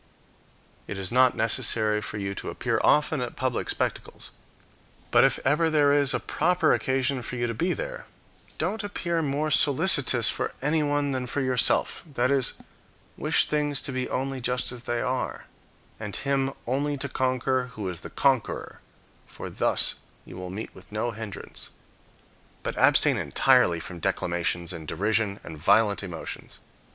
[0.87, 4.31] It is not necessary for you to appear often at public spectacles;
[5.11, 8.07] but if ever there is a proper occasion for you to be there,
[8.57, 12.55] don't appear more solicitous for anyone than for yourself; that is,
[13.15, 15.45] wish things to be only just as they are,
[15.99, 18.79] and him only to conquer who is the conqueror,
[19.27, 21.69] for thus you will meet with no hindrance.
[22.63, 26.57] But abstain entirely from declamations and derision and violent emotions.